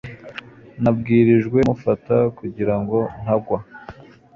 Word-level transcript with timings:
Nabwirijwe 0.81 1.59
kumufata 1.61 2.15
kugirango 2.37 2.97
ntagwa. 3.21 3.57